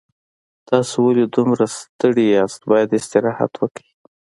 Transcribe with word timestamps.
تاسو 0.69 0.95
ولې 1.05 1.25
دومره 1.35 1.65
ستړي 1.77 2.25
یې 2.33 2.41
باید 2.69 2.89
استراحت 2.99 3.51
وکړئ 3.57 3.89